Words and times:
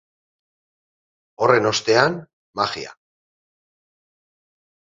Horren 1.43 1.67
ostean, 1.73 2.17
magia. 2.63 2.97